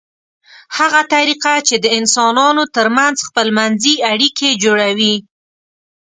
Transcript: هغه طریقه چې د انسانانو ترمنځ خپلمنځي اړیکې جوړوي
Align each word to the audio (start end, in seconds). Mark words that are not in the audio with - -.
هغه 0.77 1.01
طریقه 1.13 1.53
چې 1.67 1.75
د 1.83 1.85
انسانانو 1.99 2.63
ترمنځ 2.75 3.17
خپلمنځي 3.27 3.95
اړیکې 4.11 4.49
جوړوي 4.63 5.15